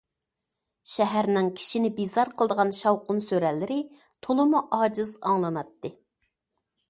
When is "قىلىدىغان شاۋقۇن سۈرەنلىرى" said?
2.39-3.77